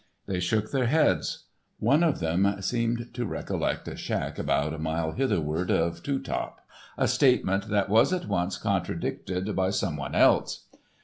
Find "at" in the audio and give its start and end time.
8.11-8.27